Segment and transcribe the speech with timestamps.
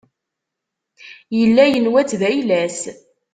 [1.37, 2.79] Yella yenwa-tt d ayla-s.